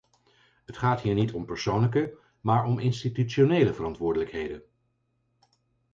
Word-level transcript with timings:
Het 0.65 0.77
gaat 0.77 1.01
hier 1.01 1.13
niet 1.13 1.31
om 1.33 1.45
persoonlijke, 1.45 2.17
maar 2.41 2.65
om 2.65 2.79
institutionele 2.79 3.73
verantwoordelijkheden. 3.73 4.61